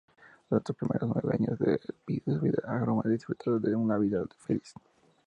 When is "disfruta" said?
3.11-3.51